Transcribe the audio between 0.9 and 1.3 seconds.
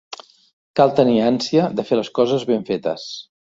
tenir